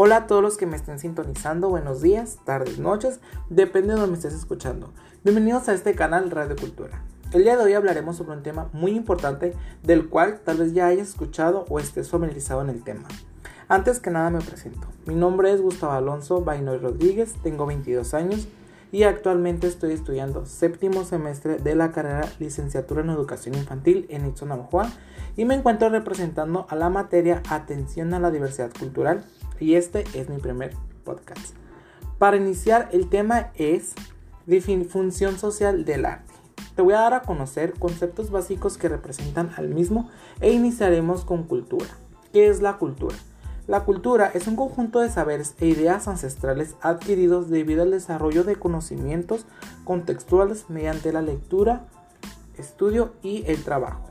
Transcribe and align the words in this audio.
Hola 0.00 0.16
a 0.16 0.26
todos 0.28 0.42
los 0.42 0.56
que 0.56 0.64
me 0.64 0.76
estén 0.76 1.00
sintonizando, 1.00 1.70
buenos 1.70 2.00
días, 2.00 2.38
tardes, 2.44 2.78
noches, 2.78 3.18
depende 3.50 3.88
de 3.88 3.94
donde 3.94 4.12
me 4.12 4.16
estés 4.16 4.32
escuchando. 4.32 4.92
Bienvenidos 5.24 5.68
a 5.68 5.74
este 5.74 5.96
canal 5.96 6.30
Radio 6.30 6.54
Cultura. 6.54 7.02
El 7.32 7.42
día 7.42 7.56
de 7.56 7.64
hoy 7.64 7.72
hablaremos 7.72 8.14
sobre 8.14 8.36
un 8.36 8.44
tema 8.44 8.68
muy 8.72 8.92
importante 8.92 9.54
del 9.82 10.08
cual 10.08 10.38
tal 10.44 10.58
vez 10.58 10.72
ya 10.72 10.86
hayas 10.86 11.08
escuchado 11.08 11.64
o 11.68 11.80
estés 11.80 12.10
familiarizado 12.10 12.62
en 12.62 12.68
el 12.68 12.84
tema. 12.84 13.08
Antes 13.66 13.98
que 13.98 14.10
nada 14.10 14.30
me 14.30 14.38
presento. 14.38 14.86
Mi 15.04 15.16
nombre 15.16 15.52
es 15.52 15.60
Gustavo 15.60 15.94
Alonso 15.94 16.42
Bainoy 16.42 16.78
Rodríguez, 16.78 17.34
tengo 17.42 17.66
22 17.66 18.14
años 18.14 18.46
y 18.92 19.02
actualmente 19.02 19.66
estoy 19.66 19.94
estudiando 19.94 20.46
séptimo 20.46 21.02
semestre 21.02 21.56
de 21.56 21.74
la 21.74 21.90
carrera 21.90 22.28
Licenciatura 22.38 23.02
en 23.02 23.10
Educación 23.10 23.56
Infantil 23.56 24.06
en 24.10 24.26
Itzona, 24.26 24.60
y 25.36 25.44
me 25.44 25.56
encuentro 25.56 25.88
representando 25.88 26.66
a 26.68 26.76
la 26.76 26.88
materia 26.88 27.42
Atención 27.50 28.14
a 28.14 28.20
la 28.20 28.30
Diversidad 28.30 28.70
Cultural 28.78 29.24
y 29.60 29.74
este 29.74 30.04
es 30.14 30.28
mi 30.28 30.38
primer 30.38 30.74
podcast. 31.04 31.54
Para 32.18 32.36
iniciar, 32.36 32.88
el 32.92 33.08
tema 33.08 33.50
es 33.54 33.94
función 34.88 35.38
social 35.38 35.84
del 35.84 36.06
arte. 36.06 36.34
Te 36.74 36.82
voy 36.82 36.94
a 36.94 37.00
dar 37.00 37.14
a 37.14 37.22
conocer 37.22 37.74
conceptos 37.74 38.30
básicos 38.30 38.78
que 38.78 38.88
representan 38.88 39.50
al 39.56 39.68
mismo 39.68 40.10
e 40.40 40.52
iniciaremos 40.52 41.24
con 41.24 41.44
cultura. 41.44 41.86
¿Qué 42.32 42.48
es 42.48 42.62
la 42.62 42.78
cultura? 42.78 43.16
La 43.66 43.84
cultura 43.84 44.30
es 44.32 44.46
un 44.46 44.56
conjunto 44.56 45.00
de 45.00 45.10
saberes 45.10 45.54
e 45.60 45.66
ideas 45.66 46.08
ancestrales 46.08 46.74
adquiridos 46.80 47.50
debido 47.50 47.82
al 47.82 47.90
desarrollo 47.90 48.42
de 48.42 48.56
conocimientos 48.56 49.44
contextuales 49.84 50.70
mediante 50.70 51.12
la 51.12 51.20
lectura, 51.20 51.84
estudio 52.56 53.12
y 53.22 53.44
el 53.46 53.62
trabajo. 53.62 54.04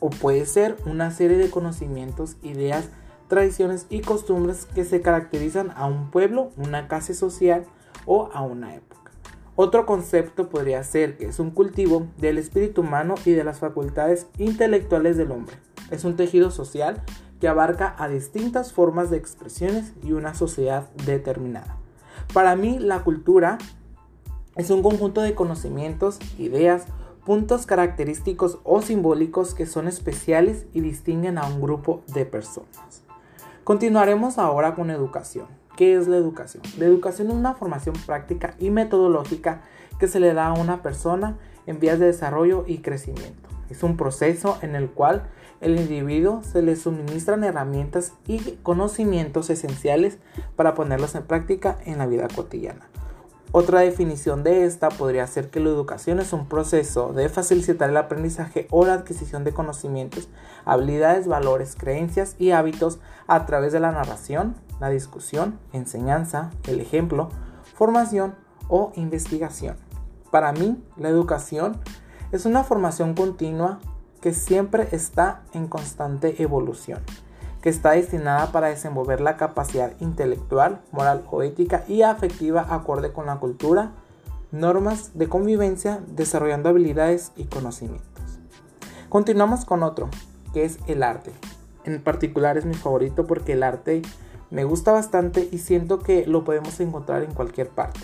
O 0.00 0.08
puede 0.08 0.46
ser 0.46 0.76
una 0.86 1.10
serie 1.10 1.36
de 1.36 1.50
conocimientos, 1.50 2.36
ideas, 2.42 2.88
tradiciones 3.28 3.86
y 3.90 4.00
costumbres 4.00 4.66
que 4.66 4.84
se 4.84 5.00
caracterizan 5.00 5.72
a 5.76 5.86
un 5.86 6.10
pueblo, 6.10 6.50
una 6.56 6.88
clase 6.88 7.14
social 7.14 7.64
o 8.04 8.30
a 8.32 8.42
una 8.42 8.74
época. 8.74 9.12
Otro 9.58 9.86
concepto 9.86 10.48
podría 10.50 10.84
ser 10.84 11.16
que 11.16 11.26
es 11.26 11.38
un 11.38 11.50
cultivo 11.50 12.06
del 12.18 12.36
espíritu 12.36 12.82
humano 12.82 13.14
y 13.24 13.32
de 13.32 13.42
las 13.42 13.58
facultades 13.58 14.26
intelectuales 14.36 15.16
del 15.16 15.32
hombre. 15.32 15.56
Es 15.90 16.04
un 16.04 16.14
tejido 16.16 16.50
social 16.50 17.02
que 17.40 17.48
abarca 17.48 17.94
a 17.98 18.08
distintas 18.08 18.72
formas 18.72 19.10
de 19.10 19.16
expresiones 19.16 19.92
y 20.02 20.12
una 20.12 20.34
sociedad 20.34 20.90
determinada. 21.06 21.78
Para 22.34 22.54
mí 22.54 22.78
la 22.78 23.02
cultura 23.02 23.58
es 24.56 24.70
un 24.70 24.82
conjunto 24.82 25.20
de 25.20 25.34
conocimientos, 25.34 26.18
ideas, 26.38 26.84
puntos 27.24 27.66
característicos 27.66 28.58
o 28.62 28.82
simbólicos 28.82 29.54
que 29.54 29.66
son 29.66 29.88
especiales 29.88 30.66
y 30.72 30.80
distinguen 30.80 31.38
a 31.38 31.46
un 31.46 31.60
grupo 31.60 32.02
de 32.08 32.24
personas. 32.24 33.05
Continuaremos 33.66 34.38
ahora 34.38 34.76
con 34.76 34.90
educación. 34.90 35.48
¿Qué 35.76 35.96
es 35.96 36.06
la 36.06 36.16
educación? 36.16 36.62
La 36.78 36.84
educación 36.84 37.30
es 37.30 37.34
una 37.34 37.54
formación 37.54 37.96
práctica 38.06 38.54
y 38.60 38.70
metodológica 38.70 39.62
que 39.98 40.06
se 40.06 40.20
le 40.20 40.34
da 40.34 40.46
a 40.46 40.52
una 40.52 40.82
persona 40.82 41.36
en 41.66 41.80
vías 41.80 41.98
de 41.98 42.06
desarrollo 42.06 42.62
y 42.68 42.78
crecimiento. 42.78 43.48
Es 43.68 43.82
un 43.82 43.96
proceso 43.96 44.56
en 44.62 44.76
el 44.76 44.88
cual 44.88 45.24
el 45.60 45.80
individuo 45.80 46.44
se 46.44 46.62
le 46.62 46.76
suministran 46.76 47.42
herramientas 47.42 48.12
y 48.28 48.38
conocimientos 48.62 49.50
esenciales 49.50 50.18
para 50.54 50.74
ponerlos 50.74 51.16
en 51.16 51.24
práctica 51.24 51.76
en 51.86 51.98
la 51.98 52.06
vida 52.06 52.28
cotidiana. 52.32 52.88
Otra 53.58 53.80
definición 53.80 54.42
de 54.42 54.66
esta 54.66 54.90
podría 54.90 55.26
ser 55.26 55.48
que 55.48 55.60
la 55.60 55.70
educación 55.70 56.20
es 56.20 56.34
un 56.34 56.46
proceso 56.46 57.14
de 57.14 57.30
facilitar 57.30 57.88
el 57.88 57.96
aprendizaje 57.96 58.68
o 58.70 58.84
la 58.84 58.92
adquisición 58.92 59.44
de 59.44 59.54
conocimientos, 59.54 60.28
habilidades, 60.66 61.26
valores, 61.26 61.74
creencias 61.74 62.36
y 62.38 62.50
hábitos 62.50 62.98
a 63.26 63.46
través 63.46 63.72
de 63.72 63.80
la 63.80 63.92
narración, 63.92 64.56
la 64.78 64.90
discusión, 64.90 65.58
enseñanza, 65.72 66.50
el 66.68 66.80
ejemplo, 66.80 67.30
formación 67.72 68.34
o 68.68 68.92
investigación. 68.94 69.78
Para 70.30 70.52
mí, 70.52 70.76
la 70.98 71.08
educación 71.08 71.80
es 72.32 72.44
una 72.44 72.62
formación 72.62 73.14
continua 73.14 73.78
que 74.20 74.34
siempre 74.34 74.86
está 74.92 75.44
en 75.54 75.66
constante 75.66 76.42
evolución 76.42 77.00
que 77.66 77.70
está 77.70 77.90
destinada 77.90 78.52
para 78.52 78.68
desenvolver 78.68 79.20
la 79.20 79.36
capacidad 79.36 79.90
intelectual, 79.98 80.82
moral 80.92 81.24
o 81.32 81.42
ética 81.42 81.82
y 81.88 82.02
afectiva 82.02 82.64
acorde 82.70 83.12
con 83.12 83.26
la 83.26 83.40
cultura, 83.40 83.90
normas 84.52 85.18
de 85.18 85.28
convivencia, 85.28 85.98
desarrollando 86.06 86.68
habilidades 86.68 87.32
y 87.34 87.46
conocimientos. 87.46 88.38
Continuamos 89.08 89.64
con 89.64 89.82
otro, 89.82 90.08
que 90.54 90.64
es 90.64 90.78
el 90.86 91.02
arte. 91.02 91.32
En 91.82 92.00
particular 92.00 92.56
es 92.56 92.66
mi 92.66 92.74
favorito 92.74 93.26
porque 93.26 93.54
el 93.54 93.64
arte 93.64 94.02
me 94.52 94.62
gusta 94.62 94.92
bastante 94.92 95.48
y 95.50 95.58
siento 95.58 95.98
que 95.98 96.24
lo 96.24 96.44
podemos 96.44 96.78
encontrar 96.78 97.24
en 97.24 97.34
cualquier 97.34 97.70
parte. 97.70 97.98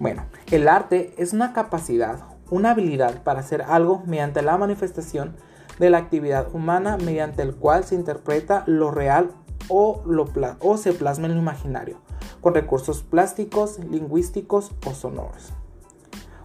Bueno, 0.00 0.24
el 0.50 0.66
arte 0.66 1.12
es 1.18 1.34
una 1.34 1.52
capacidad, 1.52 2.20
una 2.50 2.70
habilidad 2.70 3.22
para 3.22 3.40
hacer 3.40 3.60
algo 3.60 4.02
mediante 4.06 4.40
la 4.40 4.56
manifestación 4.56 5.36
de 5.78 5.90
la 5.90 5.98
actividad 5.98 6.54
humana 6.54 6.96
mediante 6.96 7.42
el 7.42 7.54
cual 7.54 7.84
se 7.84 7.94
interpreta 7.94 8.64
lo 8.66 8.90
real 8.90 9.30
o, 9.68 10.02
lo 10.06 10.26
o 10.60 10.76
se 10.76 10.92
plasma 10.92 11.26
en 11.26 11.34
lo 11.34 11.40
imaginario, 11.40 11.98
con 12.40 12.54
recursos 12.54 13.02
plásticos, 13.02 13.78
lingüísticos 13.78 14.72
o 14.86 14.92
sonoros. 14.92 15.52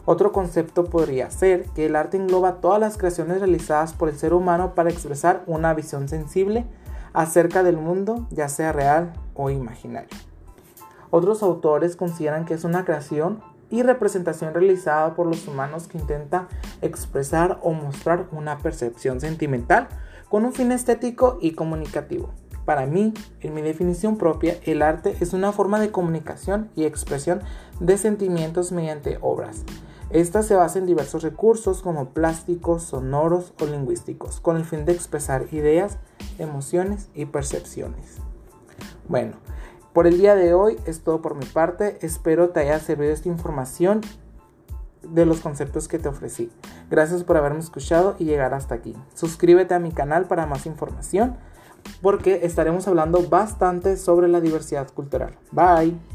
Otro 0.05 0.33
concepto 0.33 0.83
podría 0.85 1.31
ser 1.31 1.63
que 1.69 1.85
el 1.85 1.95
arte 1.95 2.17
engloba 2.17 2.59
todas 2.59 2.79
las 2.79 2.97
creaciones 2.97 3.39
realizadas 3.39 3.93
por 3.93 4.09
el 4.09 4.17
ser 4.17 4.33
humano 4.33 4.75
para 4.75 4.89
expresar 4.89 5.43
una 5.47 5.73
visión 5.73 6.09
sensible 6.09 6.65
acerca 7.13 7.63
del 7.63 7.77
mundo, 7.77 8.27
ya 8.29 8.49
sea 8.49 8.73
real 8.73 9.13
o 9.33 9.49
imaginario. 9.49 10.09
Otros 11.09 11.41
autores 11.41 11.95
consideran 11.95 12.43
que 12.43 12.53
es 12.53 12.65
una 12.65 12.83
creación 12.83 13.41
y 13.73 13.81
representación 13.81 14.53
realizada 14.53 15.15
por 15.15 15.25
los 15.25 15.47
humanos 15.47 15.87
que 15.87 15.97
intenta 15.97 16.47
expresar 16.83 17.57
o 17.63 17.73
mostrar 17.73 18.27
una 18.31 18.59
percepción 18.59 19.19
sentimental 19.19 19.87
con 20.29 20.45
un 20.45 20.53
fin 20.53 20.71
estético 20.71 21.39
y 21.41 21.53
comunicativo. 21.53 22.29
Para 22.65 22.85
mí, 22.85 23.15
en 23.41 23.55
mi 23.55 23.63
definición 23.63 24.19
propia, 24.19 24.57
el 24.65 24.83
arte 24.83 25.17
es 25.21 25.33
una 25.33 25.51
forma 25.51 25.79
de 25.79 25.89
comunicación 25.89 26.69
y 26.75 26.83
expresión 26.83 27.41
de 27.79 27.97
sentimientos 27.97 28.71
mediante 28.71 29.17
obras. 29.21 29.63
Esta 30.11 30.43
se 30.43 30.53
basa 30.53 30.77
en 30.77 30.85
diversos 30.85 31.23
recursos 31.23 31.81
como 31.81 32.09
plásticos, 32.09 32.83
sonoros 32.83 33.53
o 33.59 33.65
lingüísticos, 33.65 34.39
con 34.39 34.55
el 34.55 34.65
fin 34.65 34.85
de 34.85 34.91
expresar 34.91 35.47
ideas, 35.51 35.97
emociones 36.37 37.09
y 37.15 37.25
percepciones. 37.25 38.17
Bueno, 39.07 39.33
por 39.93 40.07
el 40.07 40.17
día 40.17 40.35
de 40.35 40.53
hoy 40.53 40.77
es 40.85 41.01
todo 41.01 41.21
por 41.21 41.35
mi 41.35 41.45
parte. 41.45 41.97
Espero 42.01 42.49
te 42.49 42.61
haya 42.61 42.79
servido 42.79 43.13
esta 43.13 43.29
información 43.29 44.01
de 45.03 45.25
los 45.25 45.41
conceptos 45.41 45.87
que 45.87 45.99
te 45.99 46.07
ofrecí. 46.07 46.51
Gracias 46.89 47.23
por 47.23 47.37
haberme 47.37 47.59
escuchado 47.59 48.15
y 48.19 48.25
llegar 48.25 48.53
hasta 48.53 48.75
aquí. 48.75 48.95
Suscríbete 49.13 49.73
a 49.73 49.79
mi 49.79 49.91
canal 49.91 50.25
para 50.25 50.45
más 50.45 50.65
información 50.65 51.37
porque 52.01 52.41
estaremos 52.43 52.87
hablando 52.87 53.27
bastante 53.27 53.97
sobre 53.97 54.27
la 54.27 54.41
diversidad 54.41 54.89
cultural. 54.91 55.35
Bye. 55.51 56.12